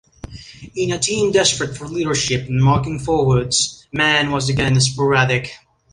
In 0.75 0.91
a 0.93 0.97
team 0.97 1.31
desperate 1.31 1.77
for 1.77 1.87
leadership 1.87 2.47
and 2.49 2.59
marking 2.59 2.97
forwards, 2.97 3.85
Mann 3.93 4.31
was 4.31 4.49
again 4.49 4.81
sporadic. 4.81 5.51